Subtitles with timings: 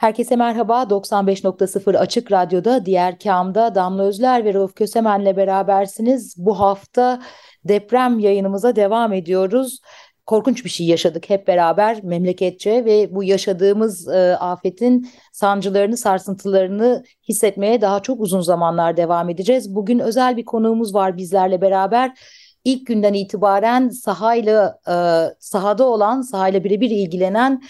[0.00, 0.82] Herkese merhaba.
[0.90, 6.34] 95.0 Açık Radyo'da Diğer Kam'da Damla Özler ve Rauf Kösemen'le berabersiniz.
[6.38, 7.22] Bu hafta
[7.64, 9.80] deprem yayınımıza devam ediyoruz.
[10.26, 17.80] Korkunç bir şey yaşadık hep beraber memleketçe ve bu yaşadığımız e, afetin sancılarını, sarsıntılarını hissetmeye
[17.80, 19.74] daha çok uzun zamanlar devam edeceğiz.
[19.74, 22.12] Bugün özel bir konuğumuz var bizlerle beraber
[22.64, 24.94] ilk günden itibaren sahayla e,
[25.38, 27.62] sahada olan, sahayla birebir ilgilenen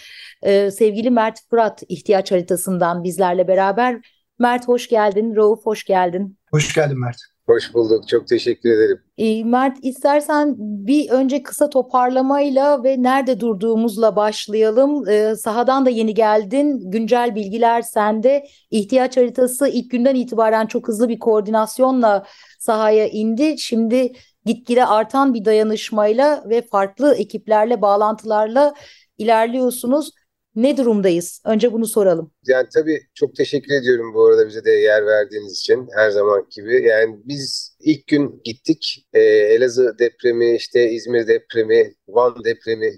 [0.43, 4.01] e, sevgili Mert Fırat ihtiyaç haritasından bizlerle beraber.
[4.39, 6.39] Mert hoş geldin, Rauf hoş geldin.
[6.51, 7.17] Hoş geldin Mert.
[7.51, 8.09] Hoş bulduk.
[8.09, 9.01] Çok teşekkür ederim.
[9.19, 15.09] E, Mert istersen bir önce kısa toparlamayla ve nerede durduğumuzla başlayalım.
[15.09, 16.91] E, sahadan da yeni geldin.
[16.91, 18.47] Güncel bilgiler sende.
[18.71, 22.25] İhtiyaç haritası ilk günden itibaren çok hızlı bir koordinasyonla
[22.59, 23.59] sahaya indi.
[23.59, 24.13] Şimdi
[24.47, 28.75] gitgide artan bir dayanışmayla ve farklı ekiplerle, bağlantılarla
[29.19, 30.11] ilerliyorsunuz.
[30.55, 31.43] Ne durumdayız?
[31.45, 32.33] Önce bunu soralım.
[32.47, 36.83] Yani tabii çok teşekkür ediyorum bu arada bize de yer verdiğiniz için her zaman gibi.
[36.83, 39.09] Yani biz ilk gün gittik.
[39.13, 42.93] Ee, Elazığ depremi, işte İzmir depremi, Van depremi,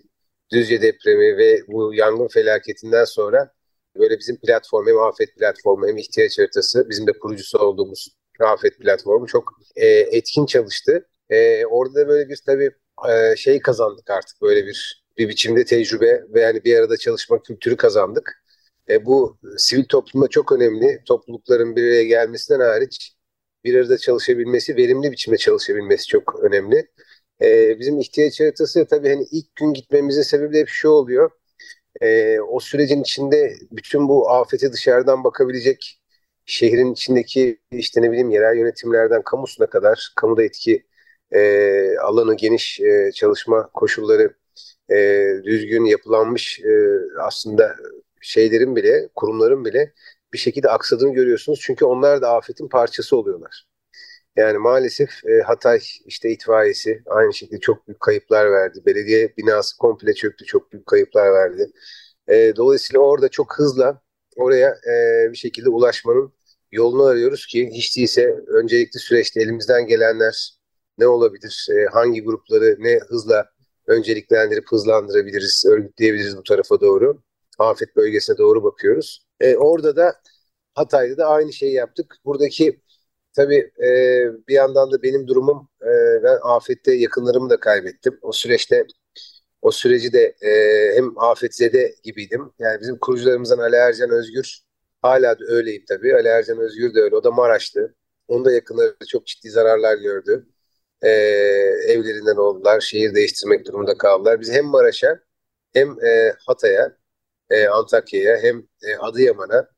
[0.53, 3.53] Düzce depremi ve bu yangın felaketinden sonra
[3.99, 8.09] böyle bizim platform hem afet platformu hem ihtiyaç haritası bizim de kurucusu olduğumuz
[8.41, 11.09] afet platformu çok e, etkin çalıştı.
[11.33, 12.71] E, orada da böyle bir tabii
[13.11, 17.77] e, şey kazandık artık böyle bir bir biçimde tecrübe ve yani bir arada çalışma kültürü
[17.77, 18.45] kazandık.
[18.91, 21.03] E, bu sivil toplumda çok önemli.
[21.07, 23.17] Toplulukların bir araya gelmesinden hariç
[23.65, 26.91] bir arada çalışabilmesi, verimli biçimde çalışabilmesi çok önemli.
[27.43, 31.31] E, bizim ihtiyaç haritası tabii hani ilk gün gitmemizin sebebi de hep şu oluyor.
[32.03, 36.01] E, o sürecin içinde bütün bu afete dışarıdan bakabilecek
[36.47, 40.85] şehrin içindeki işte ne bileyim yerel yönetimlerden kamusuna kadar kamuda etki
[41.35, 44.35] e, alanı geniş e, çalışma koşulları
[44.93, 47.77] e, düzgün yapılanmış e, aslında
[48.21, 49.93] şeylerin bile kurumların bile
[50.33, 51.61] bir şekilde aksadığını görüyorsunuz.
[51.63, 53.67] Çünkü onlar da afetin parçası oluyorlar.
[54.37, 58.83] Yani maalesef e, Hatay işte itfaiyesi aynı şekilde çok büyük kayıplar verdi.
[58.87, 61.73] Belediye binası komple çöktü, çok büyük kayıplar verdi.
[62.29, 64.03] E, dolayısıyla orada çok hızla
[64.37, 66.33] oraya e, bir şekilde ulaşmanın
[66.73, 70.62] yolunu arıyoruz ki hiç değilse öncelikli süreçte elimizden gelenler
[70.99, 73.47] ne olabilir, e, hangi grupları ne hızla
[73.87, 77.23] önceliklendirip hızlandırabiliriz, örgütleyebiliriz bu tarafa doğru.
[77.59, 79.27] Afet bölgesine doğru bakıyoruz.
[79.41, 80.15] E, orada da
[80.75, 82.17] Hatay'da da aynı şeyi yaptık.
[82.25, 82.81] Buradaki
[83.33, 83.89] tabii e,
[84.49, 88.19] bir yandan da benim durumum e, ben afette yakınlarımı da kaybettim.
[88.23, 88.87] O süreçte
[89.63, 90.51] o süreci de e,
[90.97, 92.53] hem afetzede gibiydim.
[92.59, 94.61] Yani bizim kurucularımızdan Ali Ercan Özgür
[95.03, 96.15] hala da öyleyim tabii.
[96.15, 97.17] Ali Ercan Özgür de öyle.
[97.17, 97.95] O da Maraş'tı.
[98.29, 100.47] Onun da yakınları çok ciddi zararlar gördü
[101.03, 101.09] e,
[101.89, 102.81] evlerinden oldular.
[102.81, 104.41] Şehir değiştirmek durumunda kaldılar.
[104.41, 105.21] Biz hem Maraş'a
[105.73, 106.97] hem e, Hatay'a,
[107.51, 109.69] e, Antakya'ya hem e, Adıyaman'a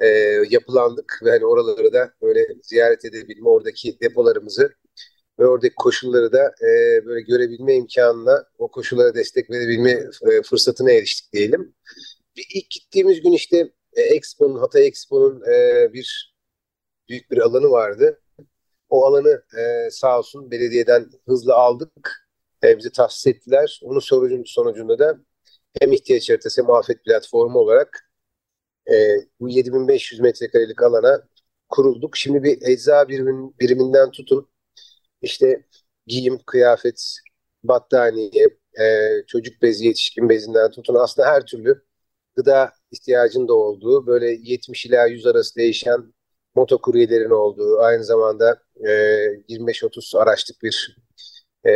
[0.00, 0.06] e,
[0.50, 4.74] yapılandık ve hani oraları da böyle ziyaret edebilme, oradaki depolarımızı
[5.38, 9.90] ve oradaki koşulları da e, böyle görebilme imkanına, o koşullara destek verebilme
[10.30, 11.74] e, fırsatına eriştik diyelim.
[12.36, 16.34] Bir, ilk gittiğimiz gün işte e, Expo'nun, Hatay Expo'nun e, bir
[17.08, 18.20] büyük bir alanı vardı.
[18.88, 22.28] O alanı e, sağ olsun belediyeden hızlı aldık.
[22.64, 23.80] E, bize tahsis ettiler.
[23.84, 25.18] Onun sonucun, sonucunda da
[25.80, 28.10] hem ihtiyaç haritası hem afet platformu olarak
[28.90, 28.94] e,
[29.40, 31.22] bu 7500 metrekarelik alana
[31.68, 32.16] kurulduk.
[32.16, 34.48] Şimdi bir ecza birimin, biriminden tutun
[35.22, 35.64] işte
[36.06, 37.16] giyim, kıyafet,
[37.64, 38.44] battaniye,
[38.80, 38.84] e,
[39.26, 41.84] çocuk bezi, yetişkin bezinden tutun aslında her türlü
[42.36, 46.14] gıda ihtiyacın da olduğu böyle 70 ila 100 arası değişen
[46.58, 48.90] motokuryelerin olduğu, aynı zamanda e,
[49.48, 50.96] 25-30 araçlık bir
[51.66, 51.70] e,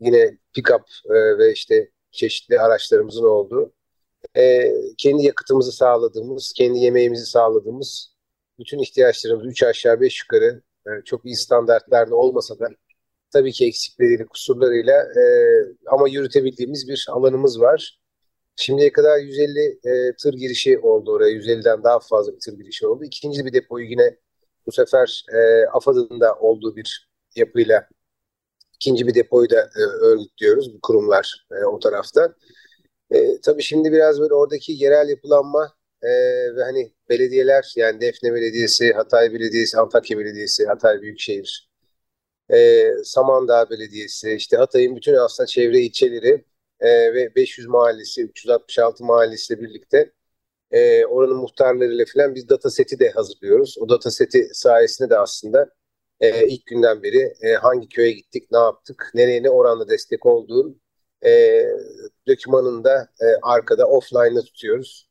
[0.00, 3.72] yine pick-up e, ve işte çeşitli araçlarımızın olduğu,
[4.36, 8.14] e, kendi yakıtımızı sağladığımız, kendi yemeğimizi sağladığımız
[8.58, 12.68] bütün ihtiyaçlarımız 3 aşağı 5 yukarı e, çok iyi standartlarda olmasa da
[13.32, 15.22] tabii ki eksikleriyle, kusurlarıyla e,
[15.86, 18.00] ama yürütebildiğimiz bir alanımız var.
[18.60, 21.30] Şimdiye kadar 150 e, tır girişi oldu oraya.
[21.30, 23.04] 150'den daha fazla bir tır girişi oldu.
[23.04, 24.16] İkinci bir depoyu yine
[24.66, 27.88] bu sefer e, AFAD'ın da olduğu bir yapıyla
[28.74, 32.34] ikinci bir depoyu da e, örgütlüyoruz bu kurumlar e, o tarafta.
[33.10, 36.10] E, tabii şimdi biraz böyle oradaki yerel yapılanma e,
[36.56, 41.70] ve hani belediyeler yani Defne Belediyesi, Hatay Belediyesi, Antakya Belediyesi, Hatay Büyükşehir,
[42.52, 46.44] e, Samandağ Belediyesi, işte Hatay'ın bütün aslında çevre ilçeleri
[46.80, 50.12] e, ve 500 mahallesi, 366 mahallesiyle birlikte
[50.70, 53.76] e, oranın muhtarlarıyla falan biz data seti de hazırlıyoruz.
[53.80, 55.70] O data seti sayesinde de aslında
[56.20, 60.76] e, ilk günden beri e, hangi köye gittik, ne yaptık, nereye ne oranda destek olduğu
[61.24, 61.62] e,
[62.28, 65.08] dokümanında e, arkada offline'da tutuyoruz.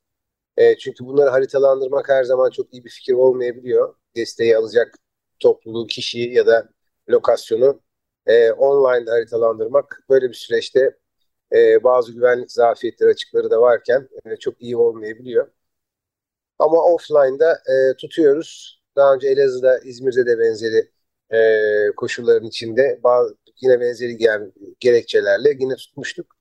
[0.58, 3.96] E, çünkü bunları haritalandırmak her zaman çok iyi bir fikir olmayabiliyor.
[4.16, 4.96] Desteği alacak
[5.40, 6.70] topluluğu, kişiyi ya da
[7.10, 7.82] lokasyonu
[8.26, 10.98] e, online haritalandırmak böyle bir süreçte
[11.54, 15.48] e, bazı güvenlik zafiyetleri açıkları da varken e, çok iyi olmayabiliyor.
[16.60, 18.82] Ama offline'da e, tutuyoruz.
[18.96, 20.92] Daha önce Elazığ'da, İzmir'de de benzeri
[21.34, 26.36] e, koşulların içinde bazı, yine benzeri yani gerekçelerle yine tutmuştuk.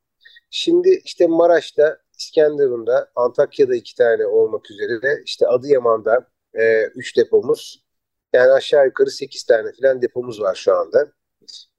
[0.51, 7.85] Şimdi işte Maraş'ta, İskenderun'da, Antakya'da iki tane olmak üzere de işte Adıyaman'da e, üç depomuz.
[8.33, 11.13] Yani aşağı yukarı sekiz tane falan depomuz var şu anda.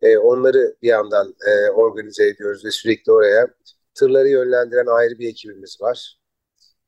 [0.02, 3.48] E, onları bir yandan e, organize ediyoruz ve sürekli oraya
[3.96, 6.20] tırları yönlendiren ayrı bir ekibimiz var.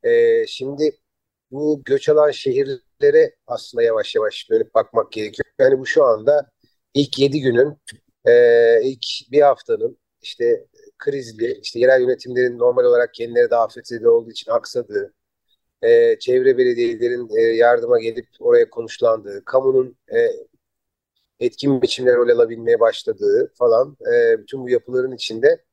[0.04, 0.98] E, şimdi
[1.51, 5.45] bu göç alan şehirlere aslında yavaş yavaş dönüp bakmak gerekiyor.
[5.60, 6.51] Yani bu şu anda
[6.94, 7.78] ilk yedi günün,
[8.25, 8.33] e,
[8.84, 10.68] ilk bir haftanın işte
[10.98, 15.13] krizli, işte yerel yönetimlerin normal olarak kendileri de afetzede olduğu için aksadığı,
[15.81, 20.31] e, çevre belediyelerin e, yardıma gelip oraya konuşlandığı, kamunun e,
[21.42, 25.64] etkin biçimde rol alabilmeye başladığı falan e, bütün bu yapıların içinde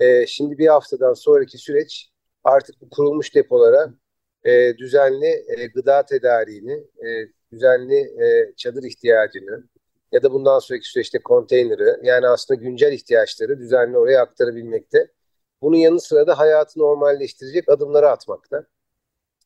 [0.00, 2.10] e, şimdi bir haftadan sonraki süreç
[2.44, 3.94] artık bu kurulmuş depolara
[4.44, 6.72] e, düzenli e, gıda tedariğini,
[7.06, 9.64] e, düzenli e, çadır ihtiyacını
[10.12, 15.08] ya da bundan sonraki süreçte konteyneri yani aslında güncel ihtiyaçları düzenli oraya aktarabilmekte.
[15.62, 18.66] Bunun yanı sıra da hayatı normalleştirecek adımları atmakta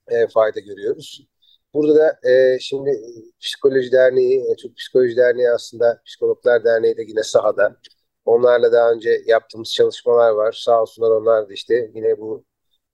[0.09, 1.27] e, fayda görüyoruz.
[1.76, 3.00] Burada da e, şimdi
[3.40, 7.76] Psikoloji Derneği, e, Türk Psikoloji Derneği aslında Psikologlar Derneği de yine sahada.
[8.25, 10.52] Onlarla daha önce yaptığımız çalışmalar var.
[10.64, 12.44] Sağ olsunlar onlar da işte yine bu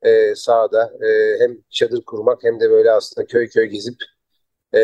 [0.03, 3.97] e, sahada e, hem çadır kurmak hem de böyle aslında köy köy gezip
[4.73, 4.81] e,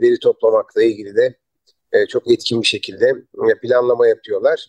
[0.00, 1.34] veri toplamakla ilgili de
[1.92, 3.06] e, çok etkin bir şekilde
[3.50, 4.66] e, planlama yapıyorlar.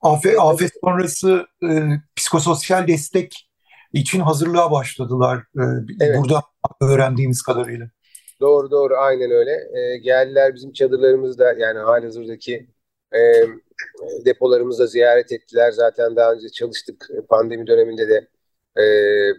[0.00, 1.68] Afet, afet sonrası e,
[2.16, 3.48] psikososyal destek
[3.92, 5.38] için hazırlığa başladılar.
[5.38, 5.62] E,
[6.00, 6.18] evet.
[6.18, 7.90] Burada öğrendiğimiz kadarıyla.
[8.40, 9.70] Doğru doğru aynen öyle.
[9.74, 12.66] E, geldiler bizim çadırlarımızda yani halihazırdaki
[13.14, 13.20] e,
[14.24, 15.72] depolarımızda ziyaret ettiler.
[15.72, 18.28] Zaten daha önce çalıştık pandemi döneminde de
[18.82, 18.84] e,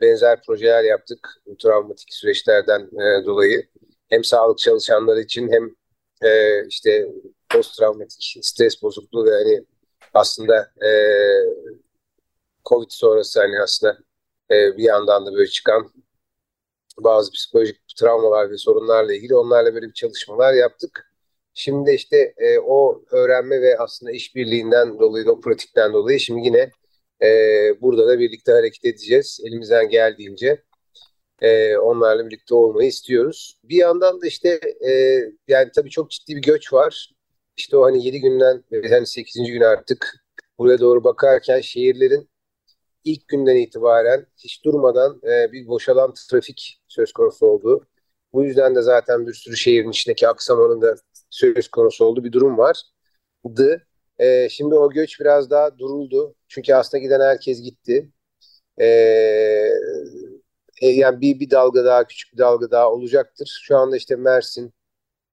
[0.01, 1.29] benzer projeler yaptık
[1.63, 3.67] travmatik süreçlerden e, dolayı.
[4.09, 5.69] Hem sağlık çalışanları için hem
[6.29, 7.07] e, işte
[7.49, 9.65] post travmatik stres bozukluğu ve hani
[10.13, 10.89] aslında e,
[12.65, 13.97] Covid sonrası hani aslında
[14.51, 15.91] e, bir yandan da böyle çıkan
[16.99, 21.13] bazı psikolojik travmalar ve sorunlarla ilgili onlarla böyle bir çalışmalar yaptık.
[21.53, 26.71] Şimdi işte e, o öğrenme ve aslında işbirliğinden dolayı, o pratikten dolayı şimdi yine
[27.23, 27.27] e,
[27.81, 29.39] burada da birlikte hareket edeceğiz.
[29.45, 30.63] Elimizden geldiğince
[31.41, 33.59] e, onlarla birlikte olmayı istiyoruz.
[33.63, 37.13] Bir yandan da işte e, yani tabii çok ciddi bir göç var.
[37.57, 39.51] İşte o hani 7 günden hani 8.
[39.51, 40.25] gün artık
[40.59, 42.29] buraya doğru bakarken şehirlerin
[43.03, 47.87] ilk günden itibaren hiç durmadan e, bir boşalan trafik söz konusu oldu.
[48.33, 50.95] Bu yüzden de zaten bir sürü şehrin içindeki aksamanın da
[51.29, 53.87] söz konusu olduğu bir durum vardı.
[54.19, 56.35] E, şimdi o göç biraz daha duruldu.
[56.47, 58.11] Çünkü aslında giden herkes gitti.
[58.81, 58.87] E,
[60.81, 63.59] e, yani bir, bir dalga daha, küçük bir dalga daha olacaktır.
[63.63, 64.73] Şu anda işte Mersin,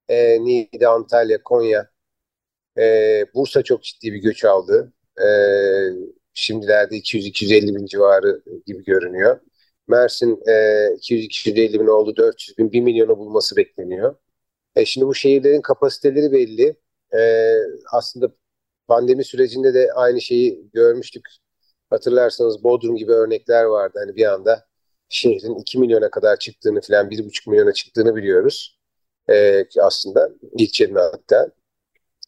[0.09, 1.89] e, Niğde, Antalya, Konya,
[2.79, 4.93] e, Bursa çok ciddi bir göç aldı.
[5.21, 5.27] E,
[6.33, 9.39] şimdilerde 200-250 bin civarı gibi görünüyor.
[9.91, 10.51] Mersin e,
[10.95, 14.15] 200-250 bin oldu, 400 bin, 1 milyonu bulması bekleniyor.
[14.75, 16.75] E, şimdi bu şehirlerin kapasiteleri belli.
[17.15, 17.53] E,
[17.91, 18.31] aslında
[18.87, 21.25] pandemi sürecinde de aynı şeyi görmüştük.
[21.89, 23.99] Hatırlarsanız Bodrum gibi örnekler vardı.
[24.05, 24.65] Hani bir anda
[25.09, 28.79] şehrin 2 milyona kadar çıktığını falan 1,5 milyona çıktığını biliyoruz.
[29.29, 31.51] E, aslında ilçenin hatta.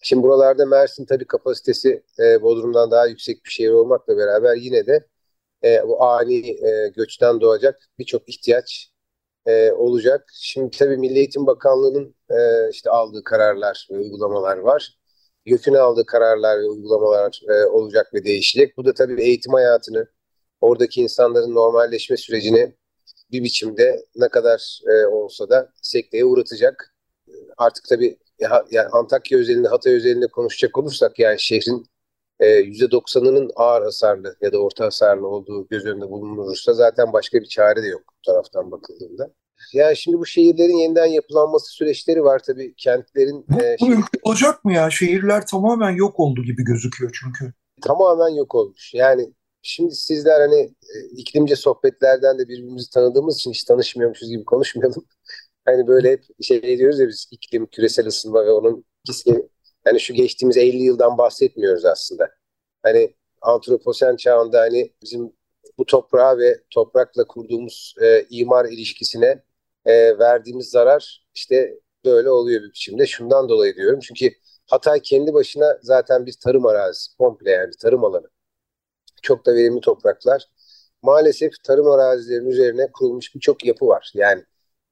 [0.04, 5.08] Şimdi buralarda Mersin tabii kapasitesi e, Bodrum'dan daha yüksek bir şehir olmakla beraber yine de
[5.64, 8.92] e, bu ani e, göçten doğacak birçok ihtiyaç
[9.46, 10.30] e, olacak.
[10.34, 14.98] Şimdi tabii Milli Eğitim Bakanlığı'nın e, işte aldığı kararlar ve uygulamalar var.
[15.46, 18.78] YÖK'ün aldığı kararlar ve uygulamalar e, olacak ve değişecek.
[18.78, 20.08] Bu da tabii eğitim hayatını,
[20.62, 22.76] oradaki insanların normalleşme sürecini
[23.32, 26.96] bir biçimde ne kadar e, olsa da sekteye uğratacak.
[27.58, 28.18] Artık tabii
[28.72, 31.86] yani Antakya özelinde, Hatay özelinde konuşacak olursak yani şehrin
[32.40, 37.84] %90'ının ağır hasarlı ya da orta hasarlı olduğu göz önünde bulunursa zaten başka bir çare
[37.84, 39.34] de yok bu taraftan bakıldığında.
[39.74, 43.46] Yani şimdi bu şehirlerin yeniden yapılanması süreçleri var tabii kentlerin.
[43.50, 43.96] Bu, e, bu şey...
[44.24, 44.90] olacak mı ya?
[44.90, 47.54] Şehirler tamamen yok oldu gibi gözüküyor çünkü.
[47.82, 48.94] Tamamen yok olmuş.
[48.94, 55.06] Yani şimdi sizler hani e, iklimce sohbetlerden de birbirimizi tanıdığımız için hiç tanışmıyormuşuz gibi konuşmayalım.
[55.66, 58.86] Hani böyle hep şey diyoruz ya biz iklim, küresel ısınma ve onun
[59.86, 62.30] yani şu geçtiğimiz 50 yıldan bahsetmiyoruz aslında.
[62.84, 65.34] Hani antroposen çağında hani bizim
[65.78, 69.44] bu toprağa ve toprakla kurduğumuz e, imar ilişkisine
[69.86, 73.08] e, verdiğimiz zarar işte böyle oluyor bir biçimde.
[73.08, 74.34] Şundan dolayı diyorum çünkü
[74.68, 78.30] Hatay kendi başına zaten bir tarım arazisi, komple yani tarım alanı.
[79.22, 80.48] Çok da verimli topraklar.
[81.02, 84.12] Maalesef tarım arazilerinin üzerine kurulmuş birçok yapı var.
[84.16, 84.44] Yani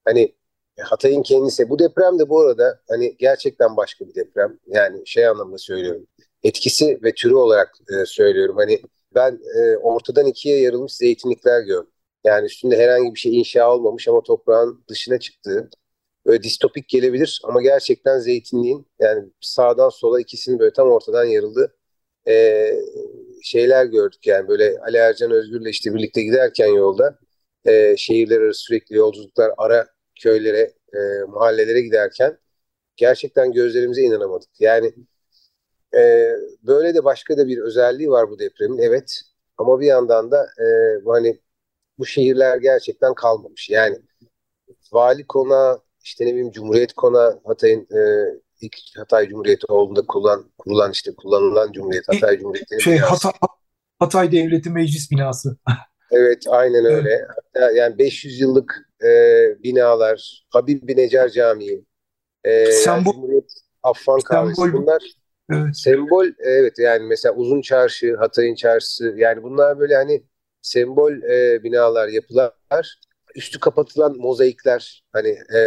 [0.05, 0.35] hani
[0.83, 4.59] Hatay'ın kendisi, bu deprem de bu arada hani gerçekten başka bir deprem.
[4.67, 6.07] Yani şey anlamda söylüyorum.
[6.43, 8.55] Etkisi ve türü olarak e, söylüyorum.
[8.57, 8.81] Hani
[9.15, 11.91] ben e, ortadan ikiye yarılmış zeytinlikler gördüm.
[12.23, 15.69] Yani üstünde herhangi bir şey inşa olmamış ama toprağın dışına çıktığı.
[16.25, 21.75] Böyle distopik gelebilir ama gerçekten zeytinliğin yani sağdan sola ikisini böyle tam ortadan yarıldı.
[22.27, 22.67] E,
[23.43, 27.19] şeyler gördük yani böyle Ali Ercan Özgür'le işte birlikte giderken yolda
[27.65, 29.87] e, şehirler arası sürekli yolculuklar ara
[30.23, 32.37] köylere, e, mahallelere giderken
[32.95, 34.49] gerçekten gözlerimize inanamadık.
[34.59, 34.93] Yani
[35.97, 36.31] e,
[36.63, 38.77] böyle de başka da bir özelliği var bu depremin.
[38.77, 39.21] Evet
[39.57, 40.65] ama bir yandan da e,
[41.05, 41.39] bu hani
[41.99, 43.69] bu şehirler gerçekten kalmamış.
[43.69, 43.99] Yani
[44.91, 48.01] vali kona işte ne bileyim Cumhuriyet kona Hatay'ın e,
[48.61, 52.81] ilk Hatay Cumhuriyeti olduğunda kurulan, kurulan işte kullanılan Cumhuriyet Hatay Cumhuriyeti.
[52.81, 53.31] Şey Hatay,
[53.99, 55.57] Hatay Devleti Meclis binası.
[56.11, 57.27] evet aynen öyle.
[57.27, 61.85] Hatta yani 500 yıllık e, binalar, Habib bin Necar Camii,
[62.43, 63.51] e, sembol, yani Cumhuriyet
[63.83, 65.03] Affan Kahvesi bunlar
[65.51, 65.77] evet.
[65.77, 70.23] sembol evet yani mesela Uzun Çarşı, Hatay'ın Çarşısı yani bunlar böyle hani
[70.61, 72.53] sembol e, binalar, yapılar
[73.35, 75.59] üstü kapatılan mozaikler hani e,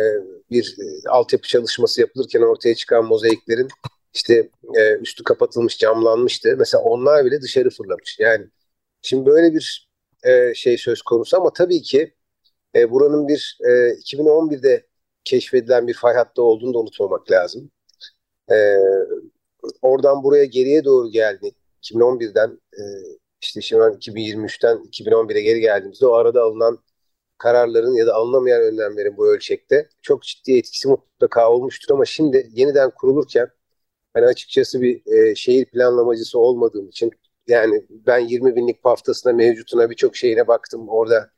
[0.50, 3.68] bir e, altyapı çalışması yapılırken ortaya çıkan mozaiklerin
[4.14, 6.54] işte e, üstü kapatılmış camlanmıştı.
[6.58, 8.16] Mesela onlar bile dışarı fırlamış.
[8.18, 8.46] Yani
[9.02, 9.88] şimdi böyle bir
[10.22, 12.14] e, şey söz konusu ama tabii ki
[12.75, 14.87] e, buranın bir e, 2011'de
[15.25, 17.71] keşfedilen bir fay hattı olduğunu da unutmamak lazım.
[18.50, 18.57] E,
[19.83, 21.52] oradan buraya geriye doğru geldi.
[21.83, 22.83] 2011'den e,
[23.40, 26.78] işte şimdi 2023'ten 2011'e geri geldiğimizde o arada alınan
[27.38, 32.90] kararların ya da alınamayan önlemlerin bu ölçekte çok ciddi etkisi mutlaka olmuştur ama şimdi yeniden
[32.90, 33.49] kurulurken
[34.14, 37.11] hani açıkçası bir e, şehir planlamacısı olmadığım için
[37.47, 40.88] yani ben 20 binlik haftasına mevcutuna birçok şehire baktım.
[40.88, 41.31] Orada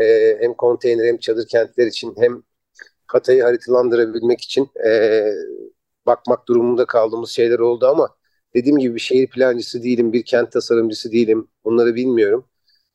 [0.00, 2.42] e, hem konteyner hem çadır kentler için hem
[3.06, 5.22] Hatay'ı haritalandırabilmek için e,
[6.06, 8.16] bakmak durumunda kaldığımız şeyler oldu ama
[8.54, 11.48] dediğim gibi bir şehir plancısı değilim, bir kent tasarımcısı değilim.
[11.64, 12.48] Bunları bilmiyorum.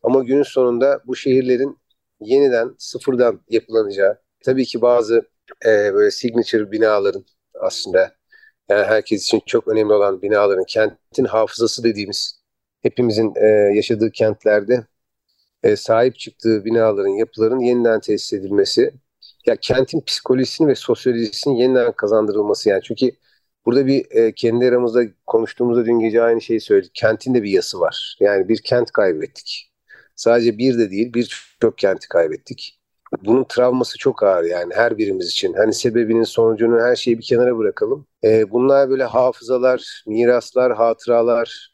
[0.04, 1.80] Ama günün sonunda bu şehirlerin
[2.22, 5.30] yeniden sıfırdan yapılanacağı, tabii ki bazı
[5.66, 7.26] e, böyle signature binaların
[7.60, 8.16] aslında
[8.70, 12.42] yani herkes için çok önemli olan binaların kentin hafızası dediğimiz
[12.82, 14.86] hepimizin e, yaşadığı kentlerde
[15.64, 18.94] e, sahip çıktığı binaların, yapıların yeniden tesis edilmesi,
[19.46, 22.82] ya kentin psikolojisini ve sosyolojisini yeniden kazandırılması yani.
[22.84, 23.12] Çünkü
[23.66, 26.92] burada bir e, kendi aramızda konuştuğumuzda dün gece aynı şeyi söyledik.
[26.96, 28.18] Kentin de bir yası var.
[28.20, 29.72] Yani bir kent kaybettik.
[30.16, 32.80] Sadece bir de değil birçok kenti kaybettik.
[33.26, 35.54] Bunun travması çok ağır yani her birimiz için.
[35.54, 38.08] Hani sebebinin sonucunu her şeyi bir kenara bırakalım.
[38.24, 41.74] E, bunlar böyle hafızalar, miraslar, hatıralar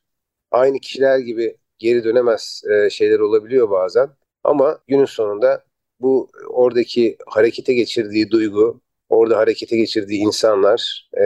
[0.52, 4.10] aynı kişiler gibi geri dönemez e, şeyler olabiliyor bazen.
[4.44, 5.64] Ama günün sonunda
[6.00, 11.24] bu oradaki harekete geçirdiği duygu, orada harekete geçirdiği insanlar, e,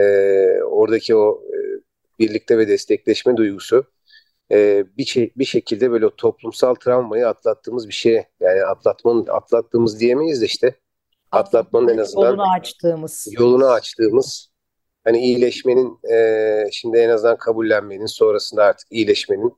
[0.62, 1.56] oradaki o e,
[2.18, 3.84] birlikte ve destekleşme duygusu
[4.52, 8.22] e, bir şey, bir şekilde böyle toplumsal travmayı atlattığımız bir şey.
[8.40, 10.74] Yani atlatmanın atlattığımız diyemeyiz de işte
[11.32, 14.50] atlatmanın en azından yolunu açtığımız yolunu açtığımız
[15.04, 19.56] hani iyileşmenin e, şimdi en azından kabullenmenin sonrasında artık iyileşmenin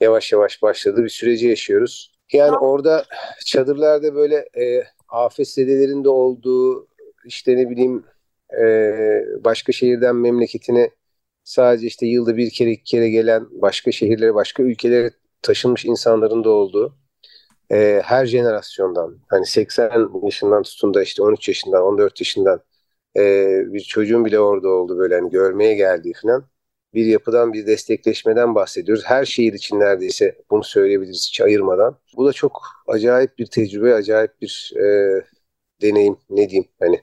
[0.00, 2.12] yavaş yavaş başladığı bir süreci yaşıyoruz.
[2.32, 3.04] Yani orada
[3.46, 6.88] çadırlarda böyle e, afet zedelerinde olduğu
[7.24, 8.04] işte ne bileyim
[8.60, 8.64] e,
[9.44, 10.90] başka şehirden memleketine
[11.44, 15.10] sadece işte yılda bir kere iki kere gelen başka şehirlere başka ülkelere
[15.42, 16.96] taşınmış insanların da olduğu
[17.72, 22.60] e, her jenerasyondan hani 80 yaşından tutun da işte 13 yaşından 14 yaşından
[23.16, 23.22] e,
[23.72, 26.44] bir çocuğun bile orada oldu böyle hani görmeye geldiği falan
[26.94, 29.04] bir yapıdan bir destekleşmeden bahsediyoruz.
[29.06, 31.98] Her şehir için neredeyse bunu söyleyebiliriz hiç ayırmadan.
[32.16, 34.84] Bu da çok acayip bir tecrübe, acayip bir e,
[35.82, 37.00] deneyim ne diyeyim hani.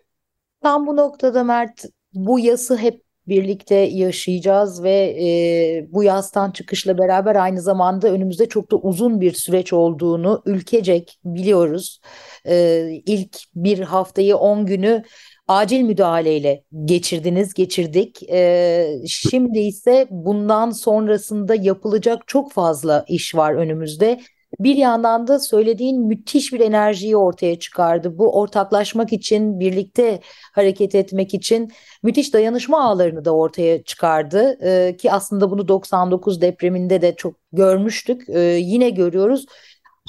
[0.63, 7.35] Tam bu noktada Mert bu yası hep birlikte yaşayacağız ve e, bu yastan çıkışla beraber
[7.35, 11.99] aynı zamanda önümüzde çok da uzun bir süreç olduğunu ülkecek biliyoruz.
[12.47, 15.03] E, ilk bir haftayı 10 günü
[15.47, 18.23] acil müdahaleyle geçirdiniz, geçirdik.
[18.29, 24.21] E, şimdi ise bundan sonrasında yapılacak çok fazla iş var önümüzde.
[24.59, 28.17] Bir yandan da söylediğin müthiş bir enerjiyi ortaya çıkardı.
[28.17, 30.19] Bu ortaklaşmak için, birlikte
[30.53, 31.71] hareket etmek için
[32.03, 34.57] müthiş dayanışma ağlarını da ortaya çıkardı.
[34.63, 38.29] Ee, ki aslında bunu 99 depreminde de çok görmüştük.
[38.29, 39.45] Ee, yine görüyoruz.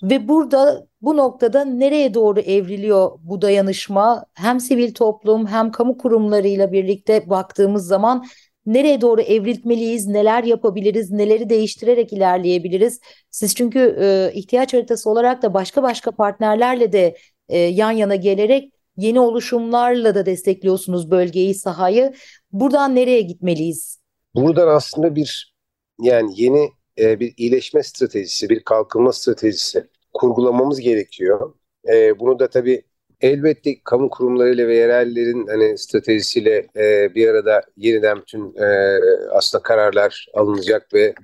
[0.03, 4.27] Ve burada bu noktada nereye doğru evriliyor bu dayanışma?
[4.35, 8.27] Hem sivil toplum hem kamu kurumlarıyla birlikte baktığımız zaman
[8.67, 13.01] nereye doğru evrilmeliyiz, neler yapabiliriz, neleri değiştirerek ilerleyebiliriz?
[13.31, 17.17] Siz çünkü e, ihtiyaç haritası olarak da başka başka partnerlerle de
[17.49, 22.13] e, yan yana gelerek yeni oluşumlarla da destekliyorsunuz bölgeyi, sahayı.
[22.53, 24.01] Buradan nereye gitmeliyiz?
[24.35, 25.55] Buradan aslında bir
[26.01, 31.55] yani yeni e, bir iyileşme stratejisi, bir kalkınma stratejisi kurgulamamız gerekiyor.
[31.89, 32.83] E, bunu da tabii
[33.21, 38.99] elbette kamu kurumlarıyla ve yerellerin hani stratejisiyle e, bir arada yeniden bütün e,
[39.31, 41.15] aslında kararlar alınacak ve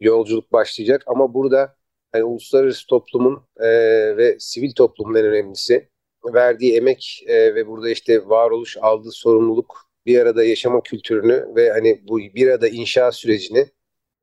[0.00, 1.02] yolculuk başlayacak.
[1.06, 1.76] Ama burada
[2.12, 3.68] hani uluslararası toplumun e,
[4.16, 5.88] ve sivil toplumun en önemlisi
[6.24, 12.02] verdiği emek e, ve burada işte varoluş aldığı sorumluluk bir arada yaşama kültürünü ve hani
[12.08, 13.66] bu bir arada inşa sürecini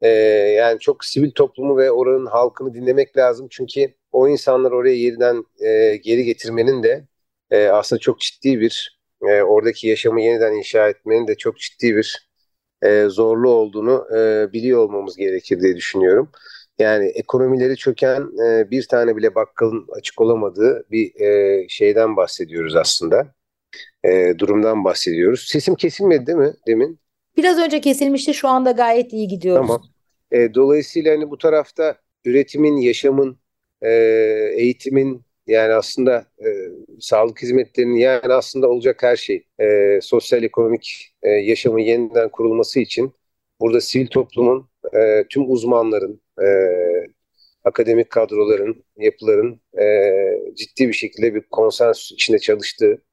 [0.05, 0.07] e,
[0.57, 3.47] yani çok sivil toplumu ve oranın halkını dinlemek lazım.
[3.50, 7.07] Çünkü o insanlar oraya yeniden e, geri getirmenin de
[7.51, 12.29] e, aslında çok ciddi bir e, oradaki yaşamı yeniden inşa etmenin de çok ciddi bir
[12.83, 16.31] e, zorlu olduğunu e, biliyor olmamız gerekir diye düşünüyorum.
[16.79, 23.27] Yani ekonomileri çöken e, bir tane bile bakkalın açık olamadığı bir e, şeyden bahsediyoruz aslında.
[24.03, 25.45] E, durumdan bahsediyoruz.
[25.50, 27.00] Sesim kesilmedi değil mi demin?
[27.38, 29.67] Biraz önce kesilmişti şu anda gayet iyi gidiyoruz.
[29.67, 29.94] Tamam.
[30.35, 33.39] E, dolayısıyla hani bu tarafta üretimin, yaşamın,
[33.81, 33.89] e,
[34.55, 36.48] eğitimin, yani aslında e,
[37.00, 43.13] sağlık hizmetlerinin yani aslında olacak her şey e, sosyal ekonomik e, yaşamın yeniden kurulması için
[43.61, 46.48] burada sivil toplumun e, tüm uzmanların e,
[47.63, 49.85] akademik kadroların yapıların e,
[50.55, 53.03] ciddi bir şekilde bir konsensüs içinde çalıştığı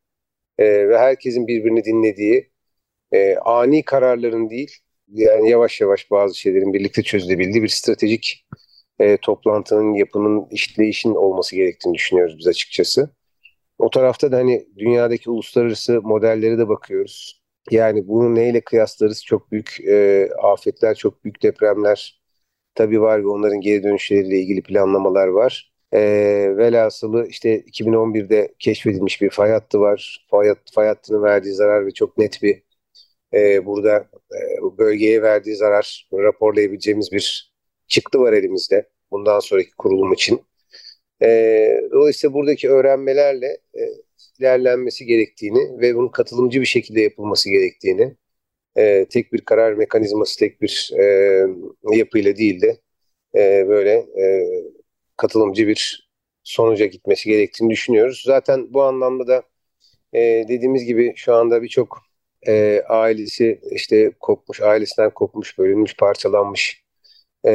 [0.58, 2.50] e, ve herkesin birbirini dinlediği
[3.12, 4.78] e, ani kararların değil
[5.12, 8.46] yani yavaş yavaş bazı şeylerin birlikte çözülebildiği bir stratejik
[8.98, 13.11] e, toplantının, yapının, işleyişin olması gerektiğini düşünüyoruz biz açıkçası.
[13.79, 17.42] O tarafta da hani dünyadaki uluslararası modelleri de bakıyoruz.
[17.70, 19.25] Yani bunu neyle kıyaslarız?
[19.25, 22.20] Çok büyük e, afetler, çok büyük depremler
[22.75, 25.72] tabii var ve onların geri dönüşleriyle ilgili planlamalar var.
[25.92, 26.01] E,
[26.57, 30.27] velhasılı işte 2011'de keşfedilmiş bir fay hattı var.
[30.31, 32.62] Fay, fay hattının verdiği zarar ve çok net bir
[33.35, 33.97] e, burada
[34.33, 37.53] e, bölgeye verdiği zarar raporlayabileceğimiz bir
[37.88, 40.42] çıktı var elimizde bundan sonraki kurulum için.
[41.23, 41.29] E,
[41.92, 43.83] dolayısıyla buradaki öğrenmelerle e,
[44.40, 48.16] ilerlenmesi gerektiğini ve bunun katılımcı bir şekilde yapılması gerektiğini,
[48.77, 51.05] e, tek bir karar mekanizması, tek bir e,
[51.97, 52.81] yapıyla değil de
[53.37, 54.49] e, böyle e,
[55.16, 56.11] katılımcı bir
[56.45, 58.23] sonuca gitmesi gerektiğini düşünüyoruz.
[58.27, 59.42] Zaten bu anlamda da
[60.12, 62.12] e, dediğimiz gibi şu anda birçok
[62.48, 66.83] e, ailesi işte kopmuş, ailesinden kopmuş, bölünmüş, parçalanmış
[67.46, 67.52] e,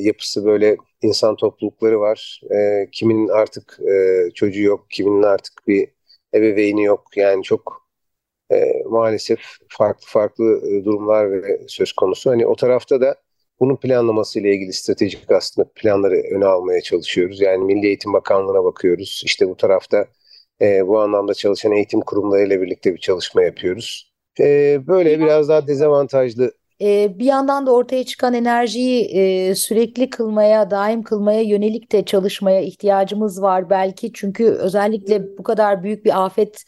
[0.00, 2.40] yapısı böyle insan toplulukları var.
[2.54, 5.88] E, kiminin artık e, çocuğu yok, kiminin artık bir
[6.34, 7.04] ebeveyni yok.
[7.16, 7.88] Yani çok
[8.52, 12.30] e, maalesef farklı farklı e, durumlar ve söz konusu.
[12.30, 13.16] Hani o tarafta da
[13.60, 17.40] bunun planlaması ile ilgili stratejik aslında planları öne almaya çalışıyoruz.
[17.40, 19.22] Yani Milli Eğitim Bakanlığı'na bakıyoruz.
[19.24, 20.06] İşte bu tarafta
[20.62, 24.12] e, bu anlamda çalışan eğitim kurumlarıyla birlikte bir çalışma yapıyoruz.
[24.40, 30.70] E, böyle biraz daha dezavantajlı e, bir yandan da ortaya çıkan enerjiyi e, sürekli kılmaya,
[30.70, 34.12] daim kılmaya yönelik de çalışmaya ihtiyacımız var belki.
[34.14, 36.64] Çünkü özellikle bu kadar büyük bir afet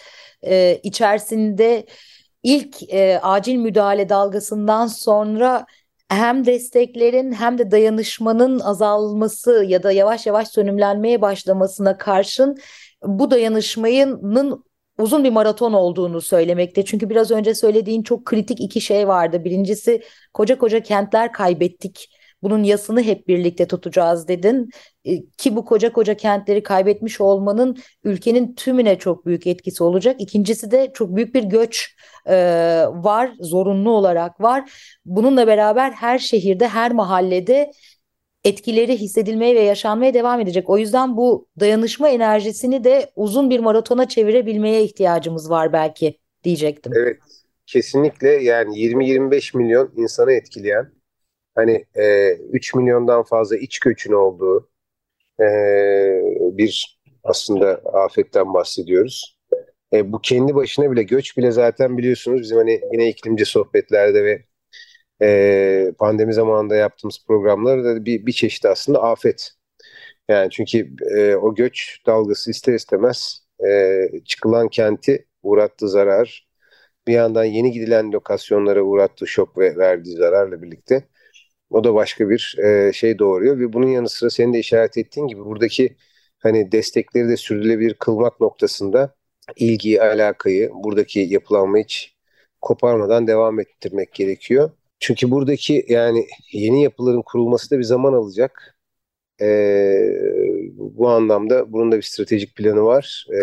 [0.46, 1.86] e, içerisinde
[2.42, 2.76] ilk
[3.22, 5.66] acil müdahale dalgasından sonra
[6.08, 12.56] hem desteklerin hem de dayanışmanın azalması ya da yavaş yavaş sönümlenmeye başlamasına karşın
[13.02, 14.64] bu dayanışmanın
[14.98, 16.84] uzun bir maraton olduğunu söylemekte.
[16.84, 19.44] Çünkü biraz önce söylediğin çok kritik iki şey vardı.
[19.44, 20.02] Birincisi
[20.34, 22.08] koca koca kentler kaybettik.
[22.42, 24.70] Bunun yasını hep birlikte tutacağız dedin.
[25.04, 30.16] E, ki bu koca koca kentleri kaybetmiş olmanın ülkenin tümüne çok büyük etkisi olacak.
[30.18, 32.34] İkincisi de çok büyük bir göç e,
[32.88, 34.72] var, zorunlu olarak var.
[35.04, 37.70] Bununla beraber her şehirde, her mahallede
[38.44, 40.70] etkileri hissedilmeye ve yaşanmaya devam edecek.
[40.70, 46.92] O yüzden bu dayanışma enerjisini de uzun bir maratona çevirebilmeye ihtiyacımız var belki diyecektim.
[46.96, 47.16] Evet.
[47.66, 50.92] kesinlikle yani 20-25 milyon insanı etkileyen
[51.54, 54.70] hani e, 3 milyondan fazla iç göçün olduğu
[55.40, 55.46] e,
[56.58, 59.38] bir aslında afetten bahsediyoruz.
[59.92, 64.44] E, bu kendi başına bile göç bile zaten biliyorsunuz bizim hani yine iklimci sohbetlerde ve
[65.22, 69.50] e, pandemi zamanında yaptığımız programlarda bir, bir çeşit aslında afet.
[70.28, 76.48] Yani çünkü e, o göç dalgası ister istemez e, çıkılan kenti uğrattığı zarar,
[77.06, 81.04] bir yandan yeni gidilen lokasyonlara uğrattığı şok ve verdiği zararla birlikte
[81.70, 85.26] o da başka bir e, şey doğuruyor ve bunun yanı sıra senin de işaret ettiğin
[85.26, 85.96] gibi buradaki
[86.38, 89.14] hani destekleri de sürdürülebilir kılmak noktasında
[89.56, 92.16] ilgiyi, alakayı, buradaki yapılanmayı hiç
[92.60, 94.70] koparmadan devam ettirmek gerekiyor.
[95.00, 98.76] Çünkü buradaki yani yeni yapıların kurulması da bir zaman alacak.
[99.42, 100.10] Ee,
[100.76, 103.26] bu anlamda bunun da bir stratejik planı var.
[103.32, 103.36] Ee,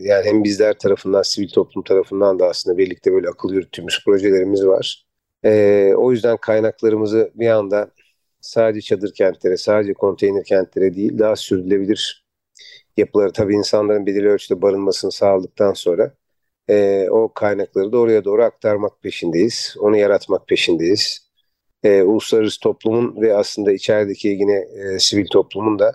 [0.00, 5.06] yani hem bizler tarafından, sivil toplum tarafından da aslında birlikte böyle akıl yürüttüğümüz projelerimiz var.
[5.44, 7.90] Ee, o yüzden kaynaklarımızı bir anda
[8.40, 12.24] sadece çadır kentlere, sadece konteyner kentlere değil daha sürdürülebilir
[12.96, 16.14] yapıları tabii insanların belirli ölçüde barınmasını sağladıktan sonra
[16.70, 19.76] e, o kaynakları da oraya doğru aktarmak peşindeyiz.
[19.78, 21.28] Onu yaratmak peşindeyiz.
[21.84, 25.92] E, uluslararası toplumun ve aslında içerideki yine e, sivil toplumun da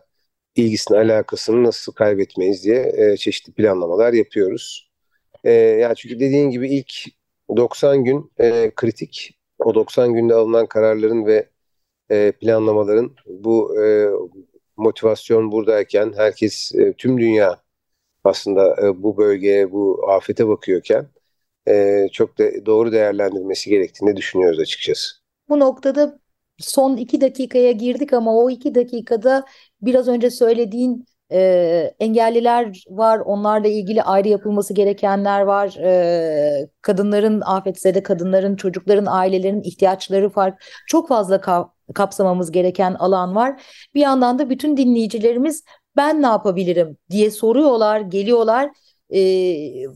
[0.55, 4.91] ilgisini, alakasını nasıl kaybetmeyiz diye e, çeşitli planlamalar yapıyoruz.
[5.43, 6.93] E, yani çünkü dediğin gibi ilk
[7.57, 9.39] 90 gün e, kritik.
[9.59, 11.49] O 90 günde alınan kararların ve
[12.11, 14.09] e, planlamaların bu e,
[14.77, 17.63] motivasyon buradayken herkes e, tüm dünya
[18.23, 21.07] aslında e, bu bölgeye bu afete bakıyorken
[21.67, 25.15] e, çok da doğru değerlendirmesi gerektiğini düşünüyoruz açıkçası.
[25.49, 26.19] Bu noktada
[26.59, 29.45] son iki dakikaya girdik ama o iki dakikada
[29.81, 35.75] biraz önce söylediğin e, engelliler var, onlarla ilgili ayrı yapılması gerekenler var.
[35.83, 40.63] E, kadınların afetzede kadınların, çocukların, ailelerin ihtiyaçları fark.
[40.87, 43.63] Çok fazla ka kapsamamız gereken alan var.
[43.93, 45.63] Bir yandan da bütün dinleyicilerimiz
[45.95, 48.69] ben ne yapabilirim diye soruyorlar, geliyorlar.
[49.13, 49.19] E,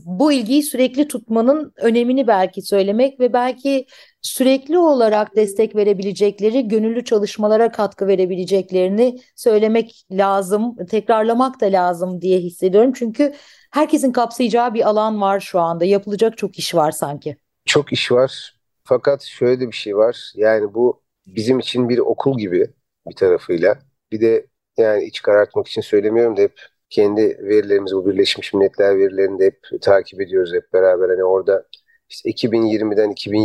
[0.04, 3.86] bu ilgiyi sürekli tutmanın önemini belki söylemek ve belki
[4.22, 12.92] sürekli olarak destek verebilecekleri, gönüllü çalışmalara katkı verebileceklerini söylemek lazım, tekrarlamak da lazım diye hissediyorum.
[12.96, 13.34] Çünkü
[13.70, 15.84] herkesin kapsayacağı bir alan var şu anda.
[15.84, 17.36] Yapılacak çok iş var sanki.
[17.64, 18.54] Çok iş var.
[18.84, 20.32] Fakat şöyle bir şey var.
[20.34, 22.70] Yani bu bizim için bir okul gibi
[23.08, 23.78] bir tarafıyla.
[24.12, 24.46] Bir de
[24.78, 26.60] yani iç karartmak için söylemiyorum da hep
[26.90, 31.08] kendi verilerimizi bu Birleşmiş Milletler verilerini de hep takip ediyoruz hep beraber.
[31.08, 31.64] Hani orada
[32.08, 33.38] işte 2020'den 2000,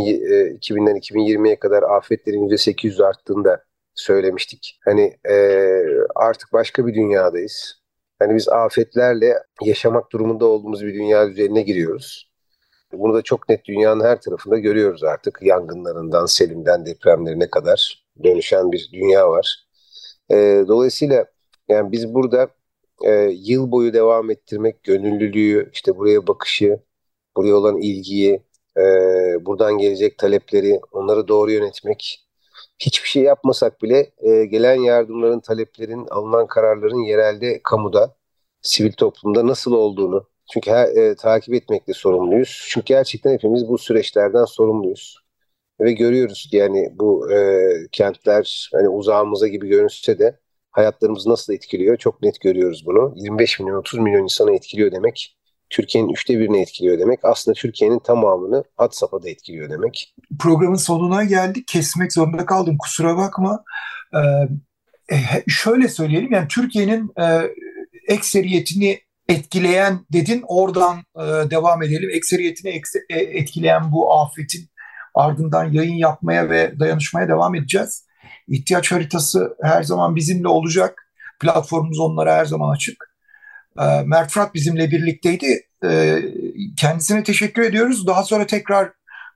[0.58, 4.78] 2000'den 2020'ye kadar afetlerin %800 arttığında söylemiştik.
[4.84, 5.36] Hani e,
[6.14, 7.84] artık başka bir dünyadayız.
[8.18, 12.30] Hani biz afetlerle yaşamak durumunda olduğumuz bir dünya üzerine giriyoruz.
[12.92, 15.38] Bunu da çok net dünyanın her tarafında görüyoruz artık.
[15.42, 19.66] Yangınlarından, selimden, depremlerine kadar dönüşen bir dünya var.
[20.30, 21.26] E, dolayısıyla
[21.68, 22.48] yani biz burada
[23.04, 26.80] e, yıl boyu devam ettirmek, gönüllülüğü, işte buraya bakışı,
[27.36, 28.42] buraya olan ilgiyi,
[28.78, 28.82] e,
[29.46, 32.26] buradan gelecek talepleri, onları doğru yönetmek,
[32.78, 38.16] hiçbir şey yapmasak bile e, gelen yardımların, taleplerin, alınan kararların yerelde, kamuda,
[38.62, 42.66] sivil toplumda nasıl olduğunu, çünkü her, e, takip etmekle sorumluyuz.
[42.70, 45.23] Çünkü gerçekten hepimiz bu süreçlerden sorumluyuz.
[45.80, 50.38] Ve görüyoruz ki yani bu e, kentler hani uzağımıza gibi görünse de
[50.70, 53.14] hayatlarımızı nasıl etkiliyor çok net görüyoruz bunu.
[53.16, 55.36] 25 milyon 30 milyon insanı etkiliyor demek.
[55.70, 57.20] Türkiye'nin üçte birini etkiliyor demek.
[57.22, 60.14] Aslında Türkiye'nin tamamını hat safhada etkiliyor demek.
[60.40, 61.68] Programın sonuna geldik.
[61.68, 62.78] Kesmek zorunda kaldım.
[62.78, 63.64] Kusura bakma.
[64.14, 64.48] Ee,
[65.48, 67.50] şöyle söyleyelim yani Türkiye'nin e,
[68.08, 70.44] ekseriyetini etkileyen dedin.
[70.46, 72.10] Oradan e, devam edelim.
[72.12, 74.68] Ekseriyetini ekse, e, etkileyen bu afetin
[75.14, 78.06] ardından yayın yapmaya ve dayanışmaya devam edeceğiz.
[78.48, 81.10] İhtiyaç haritası her zaman bizimle olacak.
[81.40, 83.14] Platformumuz onlara her zaman açık.
[83.78, 85.60] E, Mert Fırat bizimle birlikteydi.
[85.84, 86.22] E,
[86.76, 88.06] kendisine teşekkür ediyoruz.
[88.06, 88.92] Daha sonra tekrar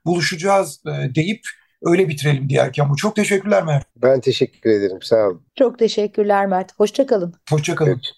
[0.07, 1.41] buluşacağız e, deyip
[1.83, 2.97] öyle bitirelim diğer kamu.
[2.97, 3.87] Çok teşekkürler Mert.
[3.97, 4.99] Ben teşekkür ederim.
[5.03, 5.43] Sağ olun.
[5.59, 6.73] Çok teşekkürler Mert.
[6.77, 7.35] Hoşçakalın.
[7.51, 7.91] Hoşçakalın.
[7.91, 8.15] Evet.